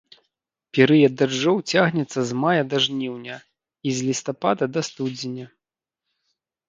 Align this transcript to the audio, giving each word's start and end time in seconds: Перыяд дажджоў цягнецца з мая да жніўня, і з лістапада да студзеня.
Перыяд 0.75 1.13
дажджоў 1.21 1.57
цягнецца 1.73 2.19
з 2.29 2.39
мая 2.43 2.63
да 2.71 2.77
жніўня, 2.85 3.35
і 3.91 3.93
з 3.99 4.09
лістапада 4.09 4.63
да 4.79 4.85
студзеня. 4.89 5.45